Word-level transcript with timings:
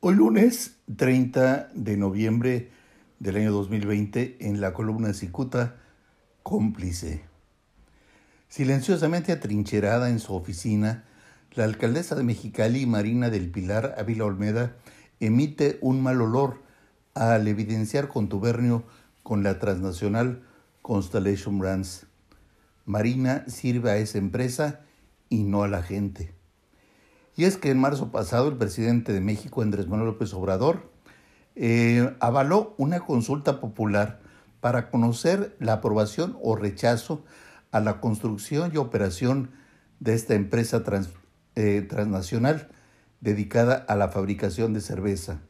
Hoy 0.00 0.14
lunes 0.14 0.76
30 0.94 1.70
de 1.72 1.96
noviembre 1.96 2.70
del 3.18 3.36
año 3.36 3.50
2020 3.50 4.36
en 4.40 4.60
la 4.60 4.74
columna 4.74 5.14
Cicuta, 5.14 5.76
cómplice. 6.42 7.24
Silenciosamente 8.46 9.32
atrincherada 9.32 10.10
en 10.10 10.20
su 10.20 10.34
oficina, 10.34 11.04
la 11.54 11.64
alcaldesa 11.64 12.14
de 12.14 12.24
Mexicali, 12.24 12.84
Marina 12.84 13.30
del 13.30 13.50
Pilar 13.50 13.94
Ávila 13.96 14.26
Olmeda, 14.26 14.76
emite 15.18 15.78
un 15.80 16.02
mal 16.02 16.20
olor 16.20 16.62
al 17.14 17.48
evidenciar 17.48 18.08
contubernio 18.08 18.84
con 19.22 19.42
la 19.42 19.58
transnacional 19.58 20.42
Constellation 20.82 21.58
Brands. 21.58 22.06
Marina 22.84 23.44
sirve 23.48 23.92
a 23.92 23.96
esa 23.96 24.18
empresa 24.18 24.80
y 25.30 25.44
no 25.44 25.62
a 25.62 25.68
la 25.68 25.82
gente. 25.82 26.35
Y 27.36 27.44
es 27.44 27.58
que 27.58 27.70
en 27.70 27.78
marzo 27.78 28.10
pasado 28.10 28.48
el 28.48 28.56
presidente 28.56 29.12
de 29.12 29.20
México, 29.20 29.60
Andrés 29.60 29.86
Manuel 29.86 30.08
López 30.08 30.32
Obrador, 30.32 30.90
eh, 31.54 32.14
avaló 32.18 32.74
una 32.78 33.00
consulta 33.00 33.60
popular 33.60 34.20
para 34.60 34.90
conocer 34.90 35.54
la 35.60 35.74
aprobación 35.74 36.38
o 36.42 36.56
rechazo 36.56 37.24
a 37.72 37.80
la 37.80 38.00
construcción 38.00 38.72
y 38.72 38.78
operación 38.78 39.50
de 40.00 40.14
esta 40.14 40.34
empresa 40.34 40.82
eh, 41.54 41.86
transnacional 41.88 42.68
dedicada 43.20 43.74
a 43.86 43.96
la 43.96 44.08
fabricación 44.08 44.72
de 44.72 44.80
cerveza. 44.80 45.40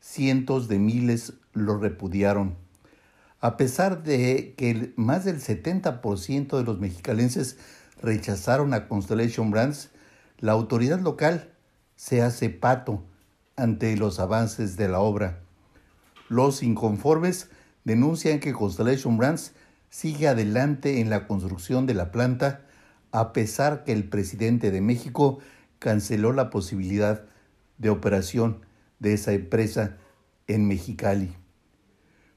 Cientos 0.00 0.66
de 0.66 0.80
miles 0.80 1.34
lo 1.52 1.78
repudiaron. 1.78 2.56
A 3.40 3.56
pesar 3.56 4.02
de 4.02 4.54
que 4.56 4.92
más 4.96 5.24
del 5.24 5.40
70% 5.40 6.56
de 6.56 6.64
los 6.64 6.80
mexicalenses 6.80 7.58
rechazaron 8.02 8.74
a 8.74 8.88
Constellation 8.88 9.50
Brands, 9.50 9.90
la 10.38 10.52
autoridad 10.52 11.00
local 11.00 11.52
se 11.96 12.22
hace 12.22 12.50
pato 12.50 13.04
ante 13.56 13.96
los 13.96 14.20
avances 14.20 14.76
de 14.76 14.88
la 14.88 15.00
obra. 15.00 15.40
Los 16.28 16.62
inconformes 16.62 17.50
denuncian 17.84 18.40
que 18.40 18.52
Constellation 18.52 19.16
Brands 19.16 19.52
sigue 19.88 20.28
adelante 20.28 21.00
en 21.00 21.08
la 21.08 21.26
construcción 21.26 21.86
de 21.86 21.94
la 21.94 22.10
planta 22.12 22.66
a 23.12 23.32
pesar 23.32 23.84
que 23.84 23.92
el 23.92 24.08
presidente 24.08 24.70
de 24.70 24.80
México 24.80 25.38
canceló 25.78 26.32
la 26.32 26.50
posibilidad 26.50 27.24
de 27.78 27.90
operación 27.90 28.60
de 28.98 29.14
esa 29.14 29.32
empresa 29.32 29.96
en 30.46 30.66
Mexicali. 30.66 31.34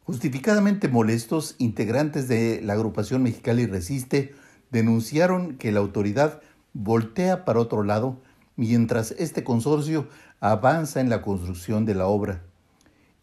Justificadamente 0.03 0.87
molestos, 0.87 1.55
integrantes 1.57 2.27
de 2.27 2.61
la 2.63 2.73
agrupación 2.73 3.23
Mexicali 3.23 3.65
Resiste 3.65 4.33
denunciaron 4.71 5.57
que 5.57 5.71
la 5.71 5.79
autoridad 5.79 6.41
voltea 6.79 7.43
para 7.43 7.59
otro 7.59 7.83
lado 7.83 8.21
mientras 8.55 9.11
este 9.11 9.43
consorcio 9.43 10.07
avanza 10.39 11.01
en 11.01 11.09
la 11.09 11.21
construcción 11.21 11.85
de 11.85 11.93
la 11.93 12.07
obra. 12.07 12.43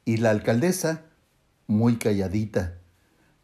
Y 0.04 0.18
la 0.18 0.30
alcaldesa, 0.30 1.02
muy 1.66 1.96
calladita. 1.96 2.74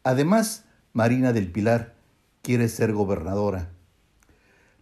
Además, 0.05 0.65
Marina 0.93 1.33
del 1.33 1.51
Pilar 1.51 1.95
quiere 2.43 2.69
ser 2.69 2.93
gobernadora. 2.93 3.71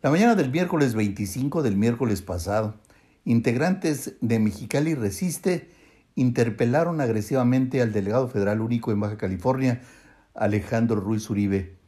La 0.03 0.11
mañana 0.11 0.35
del 0.35 0.51
miércoles 0.51 0.95
25 0.95 1.63
del 1.63 1.77
miércoles 1.77 2.23
pasado, 2.23 2.75
integrantes 3.25 4.15
de 4.21 4.41
Mexicali 4.41 4.95
Resiste 4.95 5.71
interpelaron 6.17 7.01
agresivamente 7.01 7.81
al 7.81 7.93
delegado 7.93 8.29
federal 8.29 8.61
único 8.61 8.91
en 8.91 9.01
Baja 9.01 9.17
California, 9.17 9.81
Alejandro 10.35 11.01
Ruiz 11.01 11.31
Uribe, 11.31 11.80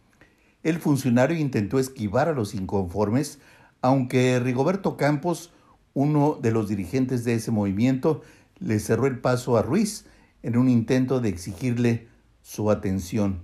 el 0.63 0.79
funcionario 0.79 1.37
intentó 1.37 1.79
esquivar 1.79 2.29
a 2.29 2.33
los 2.33 2.55
inconformes, 2.55 3.41
aunque 3.81 4.39
Rigoberto 4.39 4.97
Campos, 4.97 5.53
uno 5.95 6.39
de 6.41 6.53
los 6.53 6.69
dirigentes 6.69 7.25
de 7.25 7.35
ese 7.35 7.51
movimiento, 7.51 8.23
le 8.59 8.79
cerró 8.79 9.07
el 9.07 9.19
paso 9.19 9.57
a 9.57 9.63
Ruiz 9.63 10.07
en 10.43 10.57
un 10.57 10.69
intento 10.69 11.21
de 11.21 11.29
exigirle 11.29 12.09
su 12.43 12.71
atención. 12.71 13.43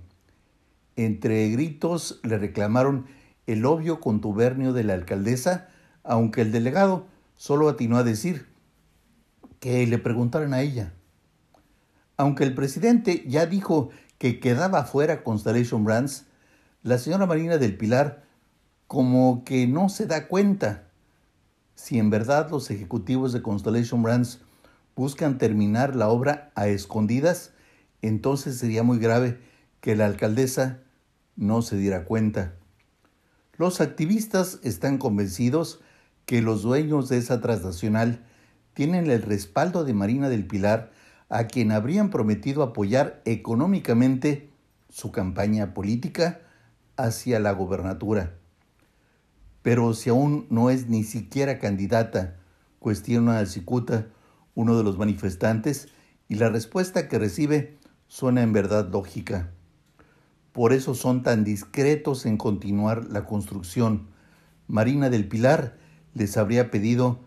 Entre 0.95 1.49
gritos 1.49 2.19
le 2.23 2.37
reclamaron 2.37 3.05
el 3.47 3.65
obvio 3.65 3.99
contubernio 3.99 4.73
de 4.73 4.83
la 4.83 4.93
alcaldesa, 4.93 5.69
aunque 6.03 6.41
el 6.41 6.51
delegado 6.51 7.07
solo 7.35 7.69
atinó 7.69 7.97
a 7.97 8.03
decir 8.03 8.47
que 9.59 9.85
le 9.87 9.97
preguntaran 9.97 10.53
a 10.53 10.61
ella. 10.61 10.93
Aunque 12.15 12.43
el 12.43 12.53
presidente 12.53 13.23
ya 13.27 13.45
dijo 13.45 13.89
que 14.17 14.39
quedaba 14.39 14.83
fuera 14.83 15.23
Constellation 15.23 15.83
Brands, 15.83 16.25
la 16.89 16.97
señora 16.97 17.27
Marina 17.27 17.59
del 17.59 17.77
Pilar 17.77 18.23
como 18.87 19.43
que 19.45 19.67
no 19.67 19.89
se 19.89 20.07
da 20.07 20.27
cuenta 20.27 20.87
si 21.75 21.99
en 21.99 22.09
verdad 22.09 22.49
los 22.49 22.71
ejecutivos 22.71 23.31
de 23.31 23.43
Constellation 23.43 24.01
Brands 24.01 24.39
buscan 24.95 25.37
terminar 25.37 25.95
la 25.95 26.09
obra 26.09 26.51
a 26.55 26.67
escondidas, 26.67 27.51
entonces 28.01 28.57
sería 28.57 28.81
muy 28.81 28.97
grave 28.97 29.39
que 29.81 29.95
la 29.95 30.07
alcaldesa 30.07 30.79
no 31.35 31.61
se 31.61 31.77
diera 31.77 32.05
cuenta. 32.05 32.55
Los 33.55 33.81
activistas 33.81 34.59
están 34.63 34.97
convencidos 34.97 35.81
que 36.25 36.41
los 36.41 36.63
dueños 36.63 37.07
de 37.07 37.19
esa 37.19 37.39
transnacional 37.39 38.25
tienen 38.73 39.11
el 39.11 39.21
respaldo 39.21 39.83
de 39.83 39.93
Marina 39.93 40.27
del 40.27 40.47
Pilar, 40.47 40.91
a 41.29 41.43
quien 41.43 41.71
habrían 41.71 42.09
prometido 42.09 42.63
apoyar 42.63 43.21
económicamente 43.25 44.49
su 44.89 45.11
campaña 45.11 45.75
política 45.75 46.39
hacia 46.99 47.39
la 47.39 47.53
gobernatura. 47.53 48.35
Pero 49.61 49.93
si 49.93 50.09
aún 50.09 50.45
no 50.49 50.69
es 50.69 50.87
ni 50.87 51.03
siquiera 51.03 51.59
candidata, 51.59 52.37
cuestiona 52.79 53.39
a 53.39 53.45
Cicuta, 53.45 54.07
uno 54.55 54.77
de 54.77 54.83
los 54.83 54.97
manifestantes, 54.97 55.89
y 56.27 56.35
la 56.35 56.49
respuesta 56.49 57.07
que 57.07 57.19
recibe 57.19 57.77
suena 58.07 58.41
en 58.41 58.53
verdad 58.53 58.89
lógica. 58.89 59.51
Por 60.51 60.73
eso 60.73 60.93
son 60.93 61.23
tan 61.23 61.43
discretos 61.43 62.25
en 62.25 62.37
continuar 62.37 63.05
la 63.05 63.25
construcción. 63.25 64.07
Marina 64.67 65.09
del 65.09 65.27
Pilar 65.27 65.77
les 66.13 66.37
habría 66.37 66.71
pedido 66.71 67.19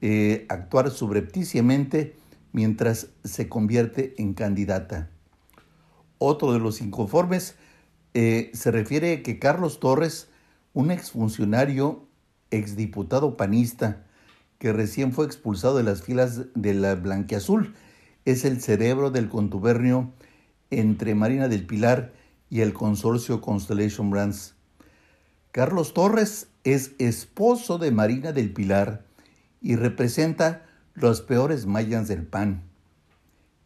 eh, 0.00 0.46
actuar 0.48 0.90
subrepticiamente 0.90 2.16
mientras 2.52 3.08
se 3.24 3.48
convierte 3.48 4.14
en 4.18 4.34
candidata. 4.34 5.10
Otro 6.18 6.52
de 6.52 6.58
los 6.58 6.80
inconformes 6.80 7.56
eh, 8.18 8.50
se 8.54 8.70
refiere 8.70 9.20
que 9.20 9.38
Carlos 9.38 9.78
Torres, 9.78 10.28
un 10.72 10.90
exfuncionario, 10.90 12.08
exdiputado 12.50 13.36
panista, 13.36 14.06
que 14.58 14.72
recién 14.72 15.12
fue 15.12 15.26
expulsado 15.26 15.76
de 15.76 15.82
las 15.82 16.00
filas 16.00 16.46
de 16.54 16.72
la 16.72 16.94
Blanquiazul, 16.94 17.74
es 18.24 18.46
el 18.46 18.62
cerebro 18.62 19.10
del 19.10 19.28
contubernio 19.28 20.14
entre 20.70 21.14
Marina 21.14 21.48
del 21.48 21.66
Pilar 21.66 22.14
y 22.48 22.62
el 22.62 22.72
consorcio 22.72 23.42
Constellation 23.42 24.08
Brands. 24.08 24.54
Carlos 25.52 25.92
Torres 25.92 26.48
es 26.64 26.92
esposo 26.98 27.76
de 27.76 27.90
Marina 27.90 28.32
del 28.32 28.50
Pilar 28.50 29.04
y 29.60 29.76
representa 29.76 30.64
los 30.94 31.20
peores 31.20 31.66
mayas 31.66 32.08
del 32.08 32.26
PAN. 32.26 32.62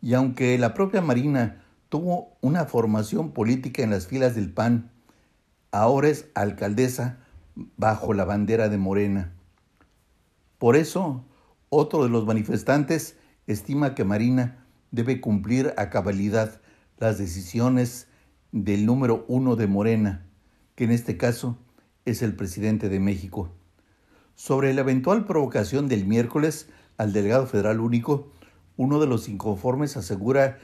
Y 0.02 0.14
aunque 0.14 0.58
la 0.58 0.74
propia 0.74 1.02
Marina 1.02 1.62
tuvo 1.90 2.38
una 2.40 2.64
formación 2.64 3.32
política 3.32 3.82
en 3.82 3.90
las 3.90 4.06
filas 4.06 4.34
del 4.34 4.50
PAN. 4.50 4.90
Ahora 5.72 6.08
es 6.08 6.30
alcaldesa 6.34 7.18
bajo 7.76 8.14
la 8.14 8.24
bandera 8.24 8.68
de 8.68 8.78
Morena. 8.78 9.32
Por 10.56 10.76
eso, 10.76 11.24
otro 11.68 12.04
de 12.04 12.08
los 12.08 12.24
manifestantes 12.24 13.16
estima 13.46 13.94
que 13.94 14.04
Marina 14.04 14.64
debe 14.92 15.20
cumplir 15.20 15.74
a 15.76 15.90
cabalidad 15.90 16.60
las 16.98 17.18
decisiones 17.18 18.06
del 18.52 18.86
número 18.86 19.24
uno 19.26 19.56
de 19.56 19.66
Morena, 19.66 20.24
que 20.76 20.84
en 20.84 20.92
este 20.92 21.16
caso 21.16 21.58
es 22.04 22.22
el 22.22 22.36
presidente 22.36 22.88
de 22.88 23.00
México. 23.00 23.50
Sobre 24.36 24.72
la 24.74 24.82
eventual 24.82 25.24
provocación 25.24 25.88
del 25.88 26.06
miércoles 26.06 26.68
al 26.98 27.12
delegado 27.12 27.46
federal 27.46 27.80
único, 27.80 28.30
uno 28.76 29.00
de 29.00 29.06
los 29.06 29.28
inconformes 29.28 29.96
asegura 29.96 30.58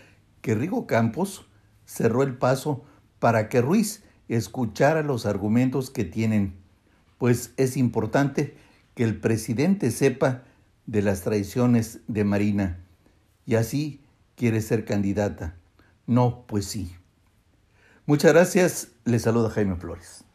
que 0.47 0.55
Rigo 0.55 0.87
Campos 0.87 1.45
cerró 1.87 2.23
el 2.23 2.37
paso 2.37 2.85
para 3.19 3.49
que 3.49 3.61
Ruiz 3.61 4.05
escuchara 4.29 5.03
los 5.03 5.27
argumentos 5.27 5.91
que 5.91 6.05
tienen, 6.05 6.55
pues 7.19 7.53
es 7.57 7.77
importante 7.77 8.57
que 8.95 9.03
el 9.03 9.19
presidente 9.19 9.91
sepa 9.91 10.45
de 10.87 11.03
las 11.03 11.23
traiciones 11.23 11.99
de 12.07 12.23
Marina 12.23 12.79
y 13.45 13.57
así 13.57 14.05
quiere 14.37 14.61
ser 14.61 14.85
candidata. 14.85 15.57
No, 16.07 16.45
pues 16.47 16.67
sí. 16.67 16.95
Muchas 18.07 18.33
gracias. 18.33 18.93
Le 19.05 19.19
saluda 19.19 19.51
Jaime 19.51 19.75
Flores. 19.75 20.26